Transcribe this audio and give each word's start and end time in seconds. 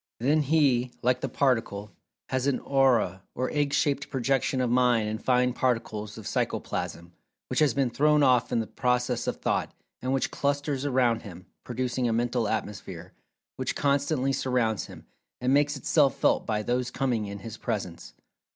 Then 0.19 0.41
he, 0.41 0.89
like 1.03 1.21
the 1.21 1.29
Particle, 1.29 1.91
has 2.29 2.47
an 2.47 2.59
"Aura" 2.61 3.21
or 3.35 3.51
egg 3.51 3.71
shaped 3.71 4.09
projection 4.09 4.59
of 4.59 4.71
Mind 4.71 5.07
and 5.07 5.23
fine 5.23 5.53
particles 5.53 6.17
of 6.17 6.25
Psychoplasm, 6.25 7.11
which 7.49 7.59
has 7.59 7.75
been 7.75 7.91
thrown 7.91 8.23
off 8.23 8.51
in 8.51 8.61
the 8.61 8.65
process 8.65 9.27
of 9.27 9.35
Thought, 9.35 9.75
and 10.01 10.11
which 10.11 10.31
clusters 10.31 10.85
around 10.85 11.21
him, 11.21 11.45
producing 11.63 12.07
a 12.07 12.13
"Mental 12.13 12.47
Atmosphere," 12.47 13.13
which 13.57 13.75
constantly 13.75 14.33
surrounds 14.33 14.87
him, 14.87 15.05
and 15.39 15.53
makes 15.53 15.77
itself 15.77 16.15
"felt" 16.17 16.47
by 16.47 16.63
those 16.63 16.89
coming 16.89 17.27
in 17.27 17.37
his 17.37 17.57
presence. 17.59 18.15